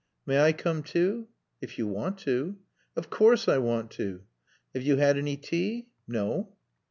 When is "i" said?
0.41-0.51, 3.47-3.59